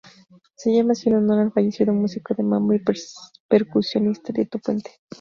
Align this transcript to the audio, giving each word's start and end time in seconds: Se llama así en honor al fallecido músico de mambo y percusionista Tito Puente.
Se 0.55 0.73
llama 0.73 0.93
así 0.93 1.09
en 1.09 1.17
honor 1.17 1.37
al 1.41 1.51
fallecido 1.51 1.93
músico 1.93 2.33
de 2.33 2.41
mambo 2.41 2.73
y 2.73 2.81
percusionista 3.47 4.33
Tito 4.33 4.57
Puente. 4.57 4.95